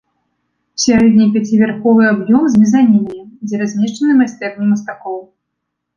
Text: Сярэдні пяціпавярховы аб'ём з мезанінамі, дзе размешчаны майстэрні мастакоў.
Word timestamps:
Сярэдні 0.83 1.27
пяціпавярховы 1.35 2.01
аб'ём 2.13 2.43
з 2.53 2.63
мезанінамі, 2.63 3.21
дзе 3.51 3.55
размешчаны 3.63 4.11
майстэрні 4.23 4.65
мастакоў. 4.71 5.17